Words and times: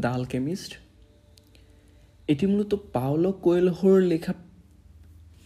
The 0.00 0.08
Alchemist 0.08 0.72
এটি 2.28 2.46
মূলত 2.46 2.74
Paulo 2.92 3.32
কোয়েলহোর 3.32 4.00
লেখা 4.00 4.34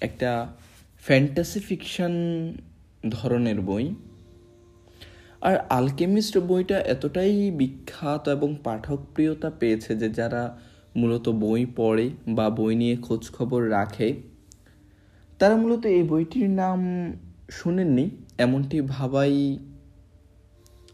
একটা 0.00 0.52
ফ্যান্টাসি 0.98 1.60
ফিকশন 1.60 2.12
ধরনের 3.10 3.60
বই। 3.60 3.94
আর 5.40 5.56
আলকেমিস্ট 5.56 6.38
বইটা 6.38 6.78
এতটাই 6.78 7.50
বিখ্যাত 7.50 8.28
এবং 8.28 8.56
পাঠকপ্রিয়তা 8.64 9.50
পেয়েছে 9.50 9.96
যে 9.96 10.10
যারা 10.10 10.58
মূলত 10.96 11.28
বই 11.28 11.66
পড়ে 11.76 12.10
বা 12.28 12.50
বই 12.50 12.74
নিয়ে 12.74 12.96
খোঁজ 12.96 13.30
খবর 13.30 13.70
রাখে, 13.70 14.22
তারা 15.38 15.56
মূলত 15.56 15.86
এই 15.86 16.02
বইটির 16.02 16.50
নাম 16.50 16.80
শুনেননি। 17.50 18.10
এমনটি 18.38 18.80
ভাবাই 18.80 19.58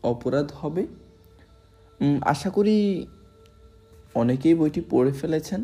অপরাধ 0.03 0.53
হবে। 0.53 0.87
আশা 2.21 2.51
করি 2.51 3.07
অনেকেই 4.15 4.55
বইটি 4.55 4.81
পড়ে 4.91 5.13
ফেলেছেন। 5.13 5.61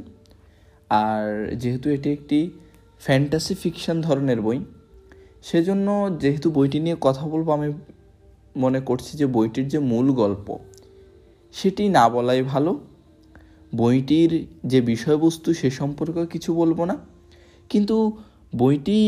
আর 0.90 1.54
যেহেতু 1.56 1.90
এটি 1.90 2.08
একটি 2.12 2.50
ফ্যান্টাসি 3.00 3.54
ফিকশন 3.54 4.00
ধরনের 4.00 4.40
বই, 4.40 4.58
সেজন্য 5.42 6.16
যেহেতু 6.20 6.50
বইটি 6.50 6.78
নিয়ে 6.80 6.96
কথা 7.00 7.24
বলব, 7.26 7.48
আমি 7.50 7.68
মনে 8.56 8.80
করছি 8.80 9.18
যে 9.18 9.26
বইটির 9.26 9.68
যে 9.68 9.78
মূল 9.78 10.06
গল্প, 10.12 10.58
সেটি 11.52 11.88
না 11.88 12.04
বলাই 12.08 12.42
ভালো। 12.42 12.72
বইটির 13.74 14.32
যে 14.66 14.80
বিষয়বস্তু, 14.80 15.48
সে 15.54 15.68
সম্পর্কে 15.70 16.26
কিছু 16.26 16.50
বলব 16.54 16.78
না। 16.84 16.96
কিন্তু 17.68 17.96
বইটি 18.56 18.98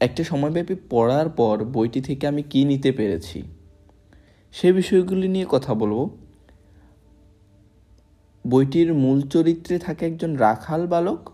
একটা 0.00 0.22
সময়ব্যাপী 0.24 0.74
পড়ার 0.90 1.28
পর 1.28 1.56
বইটি 1.64 2.00
থেকে 2.00 2.24
আমি 2.26 2.42
কি 2.42 2.60
নিতে 2.64 2.90
পেরেছি, 2.92 3.42
সে 4.52 4.68
বিষয়গুলি 4.72 5.28
নিয়ে 5.28 5.46
কথা 5.48 5.72
বলব। 5.74 5.98
বইটির 8.48 8.94
মূল 8.94 9.20
চরিত্রে 9.22 9.78
থাকে 9.78 10.06
একজন 10.06 10.36
রাখাল 10.36 10.86
বালক, 10.86 11.30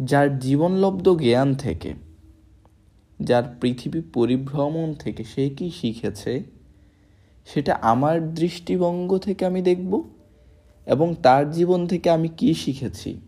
যার 0.00 0.38
জীবনলব্ধ 0.38 1.06
জ্ঞান 1.08 1.54
থেকে, 1.54 1.94
যার 3.20 3.44
পৃথিবী 3.60 4.00
পরিভ্রমণ 4.14 4.94
থেকে 4.94 5.24
সে 5.24 5.50
কি 5.50 5.70
শিখেছে, 5.70 6.42
সেটা 7.46 7.72
আমার 7.82 8.34
দৃষ্টিভঙ্গ 8.34 9.18
থেকে 9.18 9.46
আমি 9.46 9.62
দেখব 9.62 10.02
এবং 10.86 11.14
তার 11.22 11.50
জীবন 11.50 11.86
থেকে 11.86 12.10
আমি 12.10 12.28
কি 12.28 12.54
শিখেছি, 12.54 13.20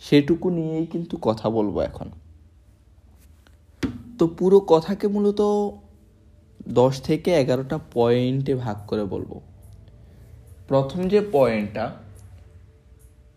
সেটুকু 0.00 0.50
নিয়েই 0.50 0.86
কিন্তু 0.86 1.18
কথা 1.22 1.50
বলব 1.50 1.78
এখন। 1.80 2.10
তো 4.18 4.26
পুরো 4.26 4.60
কথাকে 4.60 5.08
মূলত 5.08 5.40
দশ 6.68 7.00
থেকে 7.00 7.30
এগারোটা 7.32 7.78
পয়েন্টে 7.94 8.54
ভাগ 8.54 8.76
করে 8.86 9.04
বলব। 9.04 9.40
প্রথম 10.68 11.08
যে 11.08 11.20
পয়েন্টটা, 11.32 11.94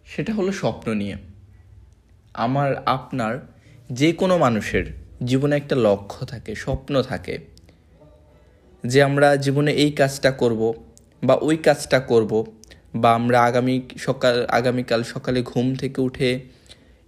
সেটা 0.05 0.33
হলো 0.33 0.51
স্বপ্ন 0.51 0.93
নিয়ে। 0.93 1.15
আমার, 2.33 2.83
আপনার 2.85 3.47
যে 3.91 4.13
কোনো 4.13 4.37
মানুষের 4.37 4.85
জীবনে 5.23 5.55
একটা 5.55 5.75
লক্ষ্য 5.75 6.25
থাকে, 6.25 6.55
স্বপ্ন 6.55 7.01
থাকে, 7.01 7.37
যে 8.85 9.03
আমরা 9.03 9.35
জীবনে 9.35 9.71
এই 9.71 9.91
কাজটা 9.91 10.31
করব 10.31 10.73
বা 11.23 11.35
ওই 11.35 11.57
কাজটা 11.57 11.99
করব 11.99 12.45
বা 12.95 13.13
আমরা 13.13 13.43
আগামী 13.43 13.81
সকাল, 13.97 14.45
আগামীকাল 14.45 15.03
সকালে 15.03 15.43
ঘুম 15.43 15.75
থেকে 15.75 16.01
উঠে 16.01 16.41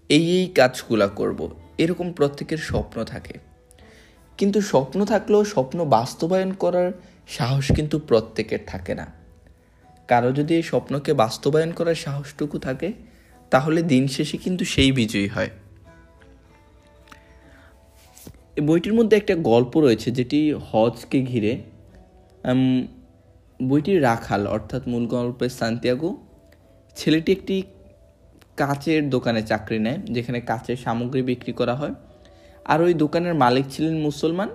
এই 0.10 0.40
এই 0.40 0.48
কাজগুলা 0.48 1.08
করব, 1.08 1.60
এরকম 1.78 2.14
প্রত্যেকের 2.14 2.58
স্বপ্ন 2.58 3.04
থাকে। 3.04 3.34
কিন্তু 4.38 4.62
স্বপ্ন 4.62 5.06
থাকলেও 5.06 5.46
স্বপ্ন 5.46 5.86
বাস্তবায়ন 5.86 6.54
করার 6.54 6.92
সাহস 7.28 7.72
কিন্তু 7.76 8.00
প্রত্যেকের 8.00 8.60
থাকে 8.68 8.96
না। 8.96 9.23
কারও 10.10 10.32
যদি 10.40 10.52
এই 10.60 10.66
স্বপ্নকে 10.72 11.12
বাস্তবায়ন 11.14 11.72
করার 11.72 11.98
সাহসটুকু 12.06 12.58
থাকে, 12.60 12.90
তাহলে 13.52 13.80
দিন 13.92 14.04
শেষে 14.08 14.38
কিন্তু 14.38 14.64
সেই 14.66 14.92
বিজয়ী 14.92 15.28
হয়। 15.28 15.52
এই 18.58 18.64
বইটির 18.68 18.94
মধ্যে 18.94 19.16
একটা 19.18 19.36
গল্প 19.52 19.74
রয়েছে 19.78 20.10
যেটি 20.12 20.40
হজকে 20.72 21.20
ঘিরে। 21.22 21.54
বইটির 23.70 24.00
রাখাল, 24.04 24.42
অর্থাৎ 24.48 24.84
মূল 24.88 25.04
গল্পের 25.08 25.52
সান্তিয়াগো। 25.60 26.10
ছেলেটি 26.96 27.30
একটি 27.32 27.56
কাচের 28.58 29.02
দোকানে 29.10 29.42
চাকরি 29.42 29.80
নেয়, 29.80 30.00
যেখানে 30.16 30.40
কাচের 30.42 30.78
সামগ্রী 30.86 31.22
বিক্রি 31.22 31.54
করা 31.54 31.76
হয়। 31.76 31.96
আর 32.72 32.80
ওই 32.82 32.94
দোকানের 32.94 33.36
মালিক 33.44 33.66
ছিলেন 33.74 33.96
মুসলমান 34.08 34.50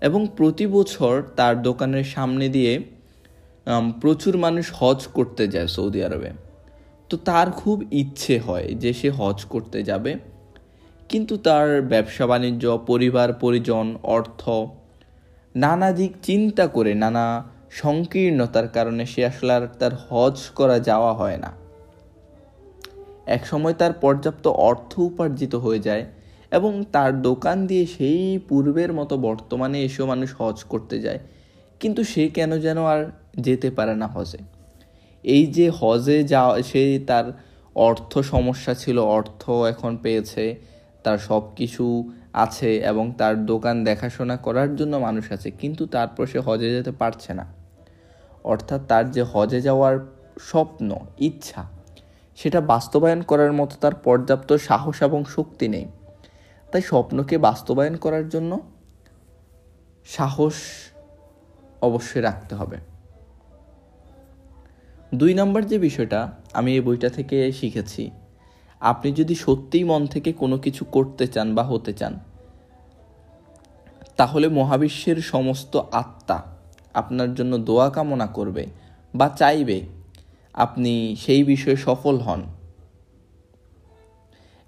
এবং 0.00 0.20
প্রতি 0.36 0.66
বছর 0.66 1.14
তার 1.38 1.54
দোকানের 1.68 2.06
সামনে 2.14 2.46
দিয়ে 2.48 2.72
প্রচুর 4.00 4.36
মানুষ 4.36 4.70
হজ 4.74 5.06
করতে 5.06 5.48
যায় 5.48 5.66
সৌদি 5.66 6.04
আরবে। 6.04 6.30
তো 7.08 7.16
তার 7.16 7.50
খুব 7.50 7.82
ইচ্ছে 7.92 8.38
হয় 8.38 8.64
যে 8.64 8.92
সে 8.92 9.10
হজ 9.10 9.44
করতে 9.44 9.82
যাবে। 9.82 10.14
কিন্তু 11.08 11.36
তার 11.36 11.82
ব্যবসা 11.82 12.26
বাণিজ্য, 12.26 12.84
পরিবার, 12.86 13.32
পরিজন, 13.32 13.96
অর্থ 14.02 14.48
নানা 15.56 15.92
দিক 15.92 16.12
চিন্তা 16.22 16.66
করে, 16.66 16.94
নানা 16.94 17.44
সংকীর্ণতার 17.70 18.68
কারণে 18.68 19.06
সে 19.06 19.26
আসলে 19.26 19.52
আর 19.52 19.66
তার 19.78 19.90
হজ 20.10 20.48
করা 20.54 20.78
যাওয়া 20.78 21.12
হয় 21.14 21.36
না। 21.36 21.52
এক 23.26 23.46
সময় 23.46 23.74
তার 23.74 23.92
পর্যাপ্ত 23.92 24.46
অর্থ 24.46 24.98
উপার্জিত 24.98 25.54
হয়ে 25.54 25.78
যায় 25.78 26.04
এবং 26.50 26.84
তার 26.92 27.22
দোকান 27.22 27.66
দিয়ে 27.66 27.86
সেই 27.86 28.38
পূর্বের 28.48 28.92
মতো 28.92 29.16
বর্তমানে 29.16 29.82
এসেও 29.82 30.06
মানুষ 30.06 30.34
হজ 30.40 30.64
করতে 30.64 31.00
যায়। 31.00 31.18
কিন্তু 31.80 32.04
সে 32.04 32.28
কেন 32.28 32.60
যেন 32.60 32.84
আর 32.84 33.10
যেতে 33.38 33.70
পারে 33.70 33.94
না 33.96 34.06
হজে। 34.06 34.40
এই 35.24 35.46
যে 35.46 35.70
হজে 35.80 36.24
যা 36.24 36.42
সে 36.70 36.98
তার 37.06 37.26
অর্থ 37.76 38.18
সমস্যা 38.18 38.74
ছিল, 38.74 38.98
অর্থ 38.98 39.50
এখন 39.50 39.96
পেয়েছে, 39.96 40.44
তার 41.02 41.18
সব 41.18 41.42
কিছু 41.56 41.84
আছে 42.32 42.76
এবং 42.76 43.04
তার 43.18 43.46
দোকান 43.46 43.84
দেখাশোনা 43.84 44.36
করার 44.36 44.76
জন্য 44.76 44.96
মানুষ 44.96 45.32
আছে, 45.32 45.50
কিন্তু 45.50 45.86
তারপর 45.86 46.26
সে 46.26 46.38
হজে 46.38 46.68
যেতে 46.72 46.92
পারছে 46.92 47.34
না। 47.34 47.46
অর্থাৎ 48.44 48.80
তার 48.88 49.10
যে 49.10 49.22
হজে 49.32 49.60
যাওয়ার 49.60 49.96
স্বপ্ন, 50.40 50.88
ইচ্ছা, 51.20 51.62
সেটা 52.36 52.60
বাস্তবায়ন 52.60 53.20
করার 53.22 53.52
মতো 53.52 53.74
তার 53.80 53.94
পর্যাপ্ত 54.04 54.52
সাহস 54.68 54.96
এবং 55.02 55.24
শক্তি 55.24 55.68
নেই। 55.68 55.86
তাই 56.72 56.82
স্বপ্নকে 56.82 57.38
বাস্তবায়ন 57.38 57.96
করার 57.96 58.28
জন্য 58.28 58.52
সাহস 60.04 60.56
অবশ্যই 61.82 62.20
রাখতে 62.20 62.54
হবে। 62.54 62.78
দুই 65.14 65.34
নম্বর 65.34 65.62
যে 65.64 65.78
বিষয়টা 65.78 66.32
আমি 66.52 66.72
এই 66.74 66.80
বইটা 66.80 67.08
থেকে 67.08 67.52
শিখেছি, 67.52 68.10
আপনি 68.80 69.12
যদি 69.12 69.34
সত্যিই 69.34 69.84
মন 69.84 70.06
থেকে 70.06 70.32
কোনো 70.32 70.58
কিছু 70.58 70.84
করতে 70.84 71.26
চান 71.26 71.54
বা 71.54 71.62
হতে 71.62 71.92
চান, 71.92 72.18
তাহলে 74.16 74.48
মহাবিশ্বের 74.48 75.16
সমস্ত 75.16 75.76
আত্মা 75.76 76.42
আপনার 76.94 77.34
জন্য 77.34 77.58
দোয়া 77.58 77.90
কামনা 77.90 78.26
করবে 78.26 78.66
বা 79.14 79.28
চাইবে 79.28 79.80
আপনি 80.52 81.16
সেই 81.26 81.44
বিষয়ে 81.44 81.76
সফল 81.76 82.18
হন। 82.18 82.42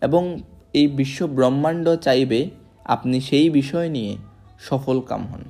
এবং 0.00 0.40
এই 0.72 0.86
বিশ্ব 0.86 1.26
ব্রহ্মাণ্ড 1.26 1.88
চাইবে 1.88 2.50
আপনি 2.84 3.20
সেই 3.20 3.50
বিষয় 3.50 3.88
নিয়ে 3.88 4.16
সফল 4.60 5.00
কাম 5.00 5.26
হন। 5.26 5.44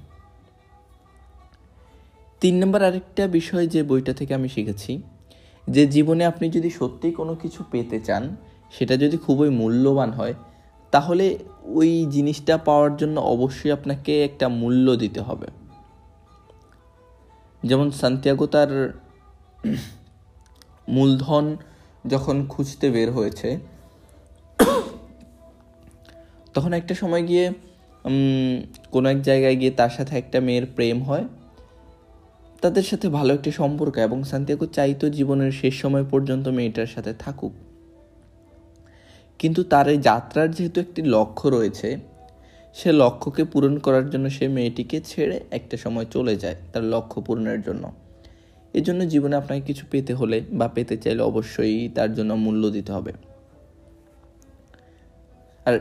তিন 2.41 2.55
নম্বর 2.59 2.83
আরেকটা 2.83 3.29
বিষয় 3.29 3.67
যে 3.67 3.83
বইটা 3.83 4.13
থেকে 4.13 4.35
আমি 4.35 4.49
শিখেছি, 4.49 5.03
যে 5.69 5.87
জীবনে 5.87 6.25
আপনি 6.25 6.51
যদি 6.51 6.71
সত্যিই 6.71 7.13
কোনো 7.13 7.35
কিছু 7.35 7.65
পেতে 7.71 8.01
চান, 8.01 8.37
সেটা 8.73 8.97
যদি 8.97 9.17
খুবই 9.17 9.51
মূল্যবান 9.51 10.11
হয়, 10.13 10.35
তাহলে 10.91 11.39
ওই 11.65 12.07
জিনিসটা 12.07 12.59
পাওয়ার 12.59 12.97
জন্য 12.97 13.21
অবশ্যই 13.21 13.71
আপনাকে 13.71 14.25
একটা 14.25 14.49
মূল্য 14.49 14.97
দিতে 14.97 15.21
হবে। 15.21 15.49
যেমন 17.65 17.91
সান্তিয়াগো 17.91 18.47
তার 18.47 18.71
মূলধন 20.89 21.57
যখন 22.07 22.47
খুঁজতে 22.47 22.91
বের 22.91 23.13
হয়েছে, 23.13 23.59
তখন 26.55 26.73
একটা 26.73 26.95
সময় 26.95 27.23
গিয়ে 27.23 27.53
কোনো 28.91 29.09
এক 29.09 29.23
জায়গায় 29.23 29.57
গিয়ে 29.57 29.71
তার 29.71 29.91
সাথে 29.91 30.17
একটা 30.19 30.41
মেয়ের 30.41 30.67
প্রেম 30.67 31.03
হয়। 31.03 31.25
তাদের 32.61 32.83
সাথে 32.83 33.09
ভালো 33.09 33.35
একটি 33.35 33.53
সম্পর্ক 33.53 33.99
এবং 33.99 34.25
সান্তিয়াগো 34.25 34.67
চাইতো 34.67 35.09
জীবনের 35.09 35.53
শেষ 35.53 35.75
সময় 35.81 36.05
পর্যন্ত 36.05 36.49
মেয়েটার 36.49 36.87
সাথে 36.87 37.15
থাকুক। 37.19 37.53
কিন্তু 39.39 39.65
তার 39.65 39.89
এই 39.89 39.99
যাত্রার 39.99 40.51
যেহেতু 40.51 40.81
একটি 40.81 41.03
লক্ষ্য 41.03 41.49
রয়েছে, 41.49 41.99
সে 42.75 42.93
লক্ষ্যকে 42.93 43.45
পূরণ 43.45 43.79
করার 43.79 44.11
জন্য 44.11 44.31
সে 44.31 44.49
মেয়েটিকে 44.49 45.01
ছেড়ে 45.01 45.41
একটা 45.51 45.77
সময় 45.77 46.05
চলে 46.05 46.37
যায় 46.37 46.57
তার 46.73 46.85
লক্ষ্য 46.85 47.21
পূরণের 47.23 47.63
জন্য। 47.63 47.93
এই 48.75 48.83
জন্য 48.83 49.09
জীবনে 49.09 49.37
আপনাকে 49.37 49.61
কিছু 49.61 49.85
পেতে 49.91 50.15
হলে 50.15 50.41
বা 50.53 50.69
পেতে 50.69 50.97
চাইলে 50.97 51.23
অবশ্যই 51.23 51.89
তার 51.89 52.15
জন্য 52.15 52.33
মূল্য 52.35 52.71
দিতে 52.71 52.93
হবে। 52.93 53.13
আর 55.67 55.75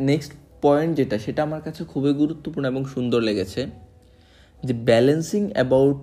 নেক্সট 0.00 0.32
পয়েন্ট 0.62 0.96
যেটা, 0.96 1.18
সেটা 1.18 1.42
আমার 1.42 1.60
কাছে 1.60 1.84
খুবই 1.84 2.14
গুরুত্বপূর্ণ 2.14 2.66
এবং 2.66 2.84
সুন্দর 2.84 3.20
লেগেছে 3.22 3.83
যে 4.64 4.74
balancing 4.88 5.50
about 5.52 6.00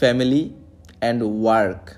family 0.00 0.50
and 1.00 1.22
work 1.22 1.90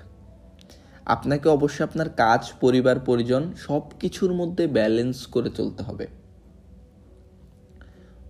আপনাকে 1.05 1.49
অবশ্যই 1.49 1.83
আপনার 1.83 2.09
কাজ, 2.09 2.41
পরিবার, 2.63 2.99
পরিজন 2.99 3.43
সব 3.55 3.83
কিছুর 3.99 4.33
মধ্যে 4.33 4.67
ব্যালেন্স 4.67 5.17
করে 5.27 5.49
চলতে 5.49 5.83
হবে। 5.83 6.07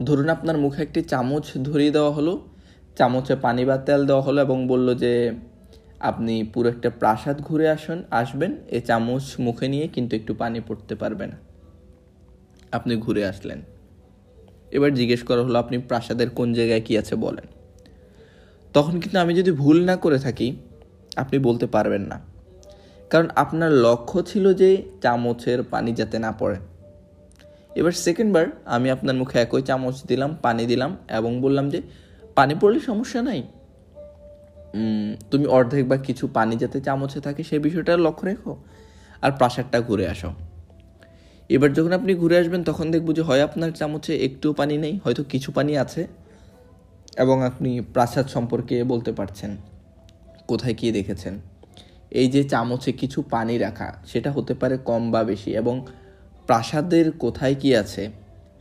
ধরুন 0.04 0.30
আপনার 0.30 0.58
মুখে 0.58 0.82
একটি 0.84 1.02
চামচ 1.02 1.58
ধরিয়ে 1.58 1.92
দেওয়া 1.92 2.12
হলো, 2.14 2.48
চামচে 2.96 3.36
পানি 3.36 3.66
বা 3.66 3.78
তেল 3.78 4.06
দেওয়া 4.06 4.22
হলো 4.22 4.42
এবং 4.42 4.68
বলল 4.68 4.88
যে, 4.96 5.14
আপনি 6.00 6.44
পুরো 6.54 6.70
একটা 6.70 6.90
প্রাসাদ 6.90 7.42
ঘুরে 7.42 7.70
আসুন, 7.70 8.04
আসবেন, 8.12 8.52
এ 8.68 8.80
চামচ 8.82 9.40
মুখে 9.40 9.68
নিয়ে 9.68 9.88
কিন্তু 9.88 10.16
একটু 10.16 10.32
পানি 10.34 10.60
পড়তে 10.68 10.96
পারবে 10.96 11.28
না 11.28 11.38
আপনি 12.72 12.96
ঘুরে 12.96 13.26
আসলেন। 13.26 13.62
এবার 14.72 14.94
জিজ্ঞেস 14.94 15.24
করা 15.24 15.42
হলো, 15.44 15.60
আপনি 15.60 15.78
প্রাসাদের 15.78 16.30
কোন 16.30 16.54
জায়গায় 16.54 16.82
কি 16.82 16.98
আছে 16.98 17.16
বলেন? 17.16 17.48
তখন 18.76 19.00
কিন্তু 19.00 19.18
আমি 19.20 19.34
যদি 19.36 19.52
ভুল 19.52 19.78
না 19.86 19.96
করে 19.96 20.18
থাকি, 20.20 20.48
আপনি 21.16 21.40
বলতে 21.40 21.66
পারবেন 21.66 22.02
না। 22.02 22.18
কারণ 23.10 23.28
আপনার 23.36 23.72
লক্ষ্য 23.86 24.18
ছিল 24.24 24.46
যে 24.54 24.70
চামচের 25.02 25.60
পানি 25.64 25.92
যাতে 25.92 26.18
না 26.20 26.32
পড়ে। 26.32 26.58
এবার 27.76 27.92
সেকেন্ডবার 27.92 28.46
আমি 28.66 28.88
আপনার 28.90 29.16
মুখে 29.16 29.38
একই 29.40 29.62
চামচ 29.62 29.96
দিলাম, 30.08 30.38
পানি 30.42 30.66
দিলাম 30.66 30.98
এবং 31.10 31.42
বললাম 31.42 31.70
যে, 31.70 31.82
পানি 32.36 32.54
পড়লে 32.62 32.80
সমস্যা 32.80 33.22
নাই। 33.22 33.42
তুমি 35.32 35.46
অর্ধেক 35.46 35.84
বা 35.88 35.98
কিছু 35.98 36.28
পানি 36.28 36.56
যাতে 36.56 36.78
চামচে 36.82 37.20
থাকে 37.20 37.42
সেই 37.44 37.60
বিষয়টা 37.60 37.98
লক্ষ্য 37.98 38.24
রেখো 38.26 38.54
আর 39.22 39.32
প্রাসাদটা 39.32 39.82
ঘুরে 39.82 40.08
আসো। 40.08 40.30
এবার 41.50 41.70
যখন 41.74 41.92
আপনি 41.92 42.12
ঘুরে 42.16 42.36
আসবেন, 42.38 42.64
তখন 42.64 42.86
দেখব 42.92 43.08
যে 43.14 43.22
হয় 43.22 43.42
আপনার 43.44 43.72
চামচে 43.72 44.14
একটু 44.28 44.48
পানি 44.54 44.76
নেই, 44.78 45.00
হয়তো 45.04 45.24
কিছু 45.24 45.50
পানি 45.52 45.78
আছে। 45.78 46.08
এবং 47.18 47.44
আপনি 47.44 47.82
প্রাসাদ 47.82 48.28
সম্পর্কে 48.28 48.84
বলতে 48.84 49.12
পারছেন। 49.12 49.58
কোথায় 50.48 50.74
কি 50.74 50.92
দেখেছেন? 50.92 51.40
এই 52.12 52.32
যে 52.32 52.44
চামচে 52.44 52.92
কিছু 52.92 53.22
পানি 53.22 53.58
রাখা, 53.58 53.96
সেটা 54.06 54.32
হতে 54.32 54.54
পারে 54.54 54.78
কম 54.78 55.12
বা 55.12 55.24
বেশি 55.24 55.52
এবং 55.52 55.86
প্রাসাদের 56.48 57.12
কোথায় 57.12 57.56
কি 57.56 57.76
আছে, 57.76 58.10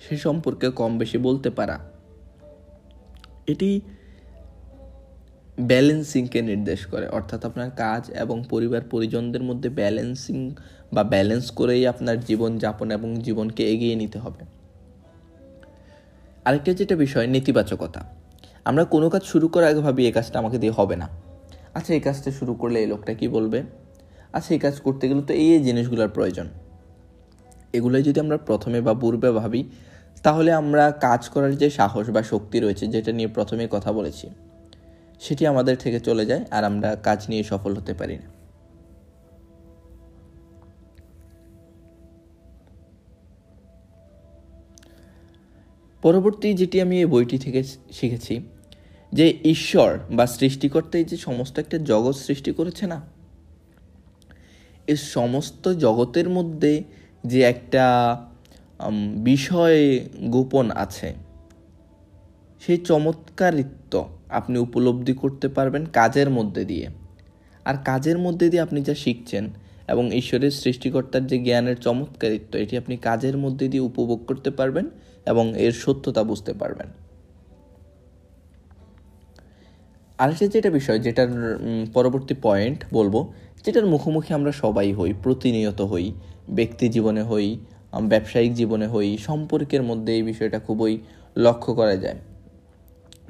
সে 0.00 0.16
সম্পর্কে 0.16 0.70
কম 0.70 0.98
বেশি 0.98 1.18
বলতে 1.18 1.50
পারা। 1.50 1.78
এটি 3.46 3.80
ব্যালেন্সিংকে 5.60 6.42
নির্দেশ 6.42 6.86
করে, 6.86 7.08
অর্থাৎ 7.08 7.44
আপনার 7.44 7.70
কাজ 7.70 8.10
এবং 8.10 8.44
পরিবার 8.50 8.82
পরিজনদের 8.82 9.42
মধ্যে 9.42 9.68
ব্যালেন্সিং 9.68 10.54
বা 10.92 11.04
ব্যালেন্স 11.04 11.50
করেই 11.50 11.86
আপনার 11.86 12.20
জীবন 12.20 12.58
যাপন 12.58 12.90
এবং 12.90 13.14
জীবনকে 13.14 13.72
এগিয়ে 13.72 13.94
নিতে 13.94 14.18
হবে। 14.18 14.44
আরেকটা 16.44 16.74
যেটা 16.74 16.96
বিষয়, 16.96 17.26
নেতিবাচকতা। 17.26 18.23
আমরা 18.64 18.84
কোনো 18.84 19.06
কাজ 19.10 19.22
শুরু 19.32 19.48
করার 19.48 19.68
আগে 19.72 19.80
ভাবি, 19.80 20.02
এই 20.06 20.12
কাজটা 20.12 20.36
আমাকে 20.38 20.58
দিয়ে 20.58 20.74
হবে 20.78 20.96
না। 20.96 21.06
আচ্ছা 21.74 21.94
এই 21.94 22.00
কাজটা 22.00 22.30
শুরু 22.30 22.54
করলে 22.54 22.78
এই 22.82 22.88
লোকটা 22.92 23.14
কি 23.14 23.26
বলবে? 23.28 23.58
আচ্ছা 24.32 24.50
এই 24.54 24.60
কাজ 24.66 24.74
করতে 24.80 25.04
গেলে 25.08 25.22
তো 25.22 25.32
এই 25.42 25.48
এই 25.56 25.62
জিনিসগুলোর 25.62 26.08
প্রয়োজন। 26.08 26.46
এগুলোই 27.72 28.02
যদি 28.02 28.18
আমরা 28.20 28.38
প্রথমে 28.38 28.78
বা 28.80 28.94
পূর্বে 28.94 29.30
ভাবি, 29.30 29.62
তাহলে 30.22 30.50
আমরা 30.52 30.84
কাজ 31.06 31.28
করার 31.28 31.52
যে 31.62 31.68
সাহস 31.70 32.06
বা 32.10 32.22
শক্তি 32.22 32.56
রয়েছে, 32.60 32.86
যেটা 32.86 33.10
নিয়ে 33.12 33.28
প্রথমে 33.28 33.64
কথা 33.74 33.90
বলেছি, 33.92 34.26
সেটি 35.20 35.42
আমাদের 35.46 35.76
থেকে 35.76 35.98
চলে 36.00 36.24
যায়, 36.30 36.42
আর 36.50 36.62
আমরা 36.64 36.96
কাজ 36.96 37.20
নিয়ে 37.30 37.42
সফল 37.42 37.72
হতে 37.78 37.92
পারি 37.94 38.16
না। 38.22 38.26
পরবর্তী 46.04 46.48
যেটি 46.60 46.76
আমি 46.84 46.96
এই 47.02 47.08
বইটি 47.14 47.36
থেকে 47.44 47.60
শিখেছি, 47.98 48.34
যে 49.12 49.26
ঈশ্বর 49.54 49.90
বা 50.16 50.24
সৃষ্টিকর্তা 50.36 50.94
এই 51.02 51.06
যে 51.10 51.16
সমস্ত 51.26 51.54
একটা 51.64 51.76
জগৎ 51.90 52.16
সৃষ্টি 52.26 52.50
করেছে 52.58 52.84
না? 52.92 52.98
এই 54.88 54.98
সমস্ত 55.16 55.64
জগতের 55.84 56.28
মধ্যে 56.36 56.72
যে 57.24 57.40
একটা 57.52 57.84
বিষয় 59.30 59.78
গোপন 60.34 60.66
আছে, 60.84 61.08
সেই 62.62 62.78
চমৎকারিত্ব 62.88 63.92
আপনি 64.38 64.56
উপলব্ধি 64.66 65.14
করতে 65.22 65.46
পারবেন 65.56 65.82
কাজের 65.98 66.28
মধ্যে 66.30 66.62
দিয়ে। 66.70 66.86
আর 67.66 67.76
কাজের 67.90 68.18
মধ্যে 68.24 68.46
দিয়ে 68.50 68.62
আপনি 68.66 68.80
যা 68.88 68.94
শিখছেন 69.04 69.44
এবং 69.92 70.04
ঈশ্বরের 70.20 70.52
সৃষ্টিকর্তার 70.62 71.26
যে 71.30 71.36
জ্ঞানের 71.46 71.78
চমৎকারিত্ব, 71.86 72.52
এটি 72.64 72.74
আপনি 72.82 72.94
কাজের 73.08 73.36
মধ্যে 73.44 73.66
দিয়ে 73.72 73.84
উপভোগ 73.90 74.18
করতে 74.26 74.50
পারবেন। 74.58 74.86
এবং 75.26 75.58
এর 75.58 75.72
সত্যতা 75.72 76.22
বুঝতে 76.22 76.52
পারবেন। 76.52 76.86
আরেকটা 80.18 80.46
যেটা 80.46 80.70
বিষয়, 80.70 80.98
যেটার 80.98 81.28
পরবর্তী 81.94 82.34
পয়েন্ট 82.42 82.84
বলব, 82.92 83.32
যেটার 83.64 83.86
মুখোমুখি 83.86 84.34
আমরা 84.34 84.52
সবাই 84.52 84.92
হই, 84.92 85.14
প্রতিনিয়ত 85.22 85.80
হই, 85.80 86.12
ব্যক্তি 86.50 86.88
জীবনে 86.88 87.22
হই 87.22 87.58
ব্যবসায়িক 88.02 88.54
জীবনে 88.54 88.86
হই, 88.86 89.18
সম্পর্কের 89.18 89.82
মধ্যে 89.82 90.14
এই 90.14 90.22
বিষয়টা 90.22 90.58
খুবই 90.58 90.98
লক্ষ্য 91.36 91.74
করা 91.74 91.96
যায়। 91.96 92.18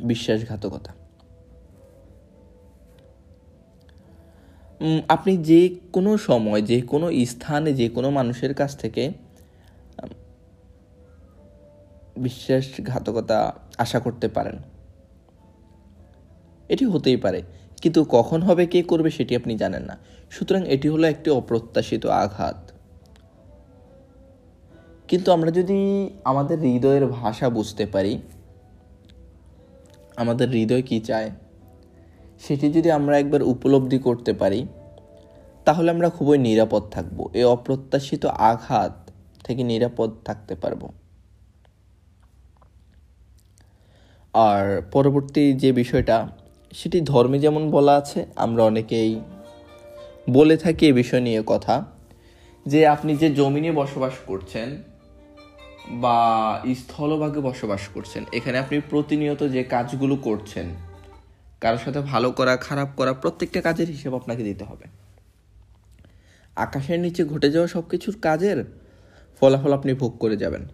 বিশ্বাসঘাতকতা। 0.05 0.93
আপনি 5.08 5.37
যে 5.37 5.75
কোনো 5.93 6.19
সময়, 6.19 6.62
যে 6.62 6.81
কোনো 6.81 7.12
স্থানে, 7.25 7.73
যে 7.73 7.88
কোনো 7.88 8.11
মানুষের 8.11 8.55
কাছ 8.55 8.76
থেকে 8.76 9.12
বিশ্বাসঘাতকতা 12.16 13.55
আশা 13.78 14.00
করতে 14.00 14.28
পারেন। 14.28 14.58
এটি 16.69 16.84
হতেই 16.84 17.16
পারে, 17.16 17.43
কিন্তু 17.82 18.05
কখন 18.08 18.43
হবে, 18.43 18.66
কে 18.66 18.82
করবে 18.82 19.11
সেটি 19.11 19.37
আপনি 19.37 19.56
জানেন 19.56 19.82
না। 19.82 19.99
সুতরাং 20.31 20.66
এটি 20.66 20.88
হলো 20.88 21.06
একটি 21.06 21.31
অপ্রত্যাশিত 21.31 22.06
আঘাত। 22.06 22.70
কিন্তু 25.08 25.32
আমরা 25.32 25.50
যদি 25.50 26.11
আমাদের 26.25 26.58
হৃদয়ের 26.58 27.06
ভাষা 27.06 27.50
বুঝতে 27.50 27.87
পারি, 27.87 28.19
আমাদের 30.17 30.50
হৃদয় 30.50 30.82
কি 30.82 31.00
চায়, 31.00 31.31
সেটি 32.40 32.72
যদি 32.72 32.90
আমরা 32.90 33.19
একবার 33.19 33.43
উপলব্ধি 33.43 33.99
করতে 33.99 34.32
পারি, 34.32 34.67
তাহলে 35.64 35.90
আমরা 35.90 36.10
খুবই 36.10 36.38
নিরাপদ 36.38 36.82
থাকব। 36.90 37.28
এই 37.32 37.44
অপ্রত্যাশিত 37.44 38.26
আঘাত 38.26 39.10
থেকে 39.44 39.62
নিরাপদ 39.62 40.10
থাকতে 40.25 40.55
পারব। 40.55 40.88
আর 44.34 44.82
পরবর্তী 44.93 45.53
যে 45.53 45.72
বিষয়টা, 45.72 46.29
সেটি 46.72 47.00
ধর্মে 47.00 47.38
যেমন 47.38 47.70
বলা 47.70 47.94
আছে, 47.96 48.26
আমরা 48.36 48.64
অনেকেই 48.64 49.20
বলে 50.31 50.56
থাকি 50.56 50.86
এ 50.86 50.93
বিষয় 50.93 51.20
নিয়ে 51.20 51.43
কথা, 51.46 51.84
যে 52.67 52.86
আপনি 52.86 53.17
যে 53.17 53.34
জমিনে 53.34 53.72
বসবাস 53.72 54.12
করছেন 54.26 54.82
বা 55.91 56.19
স্থলভাগে 56.74 57.41
বসবাস 57.41 57.88
করছেন, 57.94 58.24
এখানে 58.32 58.58
আপনি 58.58 58.81
প্রতিনিয়ত 58.91 59.43
যে 59.43 59.64
কাজগুলো 59.64 60.17
করছেন, 60.17 60.67
কারোর 61.60 61.79
সাথে 61.79 62.00
ভালো 62.00 62.31
করা, 62.31 62.56
খারাপ 62.56 62.88
করা, 62.96 63.12
প্রত্যেকটা 63.12 63.60
কাজের 63.60 63.88
হিসেব 63.88 64.14
আপনাকে 64.14 64.43
দিতে 64.43 64.64
হবে। 64.64 64.86
আকাশের 66.56 67.00
নিচে 67.00 67.24
ঘটে 67.24 67.50
যাওয়া 67.50 67.67
সব 67.67 67.88
কিছুর 67.88 68.14
কাজের 68.20 68.64
ফলাফল 69.43 69.72
আপনি 69.72 69.94
ভোগ 69.94 70.19
করে 70.19 70.36
যাবেন। 70.36 70.69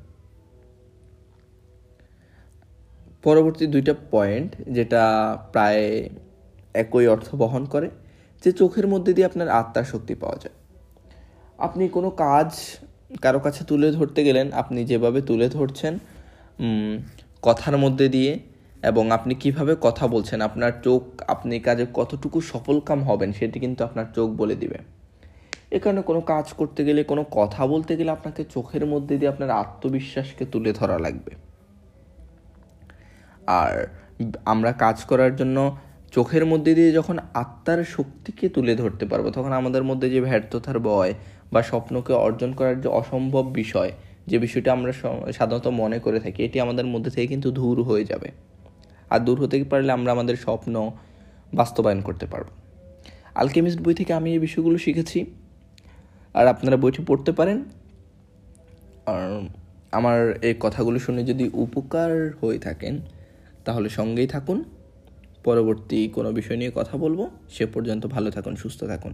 পরবর্তী 3.25 3.65
দুইটা 3.75 3.95
পয়েন্ট 4.15 4.51
যেটা 4.77 5.03
প্রায় 5.53 5.83
একই 6.83 7.07
অর্থ 7.15 7.29
বহন 7.43 7.63
করে, 7.75 7.89
যে 8.43 8.51
চোখের 8.61 8.87
মধ্যে 8.93 9.13
দিয়ে 9.17 9.27
আপনার 9.31 9.49
আত্মার 9.61 9.87
শক্তি 9.93 10.15
পাওয়া 10.23 10.39
যায়। 10.43 10.57
আপনি 11.67 11.85
কোনো 11.97 12.09
কাজ 12.25 12.49
কারও 13.25 13.41
কাছে 13.47 13.63
তুলে 13.71 13.89
ধরতে 13.99 14.21
গেলেন, 14.29 14.47
আপনি 14.53 14.81
যেভাবে 14.91 15.21
তুলে 15.29 15.47
ধরছেন 15.57 15.95
কথার 17.43 17.77
মধ্যে 17.85 18.07
দিয়ে, 18.17 18.33
এবং 18.91 19.05
আপনি 19.17 19.33
কীভাবে 19.43 19.73
কথা 19.87 20.05
বলছেন, 20.15 20.39
আপনার 20.49 20.73
চোখ 20.87 21.03
আপনি 21.35 21.55
কাজে 21.67 21.85
কতটুকু 21.99 22.39
সফলকাম 22.53 22.99
হবেন, 23.09 23.31
সেটি 23.39 23.59
কিন্তু 23.65 23.81
আপনার 23.89 24.07
চোখ 24.17 24.29
বলে 24.41 24.57
দিবে। 24.63 24.79
এ 25.77 25.79
কারণে 25.83 26.03
কোনো 26.03 26.21
কাজ 26.33 26.47
করতে 26.61 26.81
গেলে, 26.89 27.01
কোনো 27.05 27.23
কথা 27.39 27.63
বলতে 27.73 27.93
গেলে 27.99 28.11
আপনাকে 28.19 28.43
চোখের 28.55 28.85
মধ্যে 28.93 29.15
দিয়ে 29.19 29.31
আপনার 29.35 29.51
আত্মবিশ্বাসকে 29.63 30.45
তুলে 30.53 30.71
ধরা 30.73 30.99
লাগবে। 31.07 31.33
আর 33.51 33.75
আমরা 34.45 34.73
কাজ 34.73 34.97
করার 35.05 35.33
জন্য 35.37 35.57
চোখের 36.13 36.45
মধ্যে 36.47 36.75
দিয়ে 36.75 36.91
যখন 36.93 37.17
আত্মার 37.35 37.81
শক্তিকে 37.85 38.49
তুলে 38.49 38.75
ধরতে 38.77 39.05
পারব, 39.07 39.31
তখন 39.31 39.53
আমাদের 39.53 39.83
মধ্যে 39.85 40.11
যে 40.11 40.21
ব্যর্থতার 40.21 40.79
ভয় 40.79 41.13
বা 41.53 41.61
স্বপ্নকে 41.63 42.13
অর্জন 42.13 42.53
করার 42.53 42.77
যে 42.81 42.89
অসম্ভব 42.89 43.45
বিষয়, 43.53 43.91
যে 44.27 44.39
বিষয়টা 44.39 44.73
আমরা 44.73 44.93
সাধারণত 45.33 45.67
মনে 45.67 45.99
করে 45.99 46.21
থাকি, 46.21 46.45
এটি 46.45 46.61
আমাদের 46.61 46.87
মধ্যে 46.87 47.11
থেকে 47.11 47.27
কিন্তু 47.27 47.51
দূর 47.51 47.83
হয়ে 47.83 48.05
যাবে। 48.05 48.29
আর 49.11 49.21
দূর 49.21 49.37
হতে 49.43 49.65
পারলে 49.71 49.93
আমরা 49.93 50.11
আমাদের 50.13 50.37
স্বপ্ন 50.37 50.91
বাস্তবায়ন 51.55 52.01
করতে 52.01 52.27
পারব। 52.27 52.47
আলকেমিস্ট 53.35 53.81
বই 53.81 53.95
থেকে 53.95 54.13
আমি 54.13 54.29
এই 54.33 54.39
বিষয়গুলো 54.39 54.79
শিখেছি। 54.79 55.19
আর 56.35 56.47
আপনারা 56.47 56.77
বইটি 56.77 57.01
পড়তে 57.07 57.33
পারেন। 57.33 57.59
আর 59.07 59.29
আমার 59.93 60.19
এই 60.43 60.55
কথাগুলো 60.61 60.99
শুনে 60.99 61.23
যদি 61.25 61.45
উপকার 61.53 62.11
হয়ে 62.41 62.59
থাকেন 62.59 62.95
তাহলে 63.65 63.89
সঙ্গেই 63.89 64.27
থাকুন। 64.27 64.65
পরবর্তী 65.45 66.09
কোনো 66.09 66.33
বিষয় 66.33 66.57
নিয়ে 66.57 66.73
কথা 66.75 66.97
বলব। 66.97 67.31
সে 67.51 67.67
পর্যন্ত 67.67 68.07
ভালো 68.07 68.31
থাকুন, 68.31 68.57
সুস্থ 68.57 68.85
থাকুন। 68.85 69.13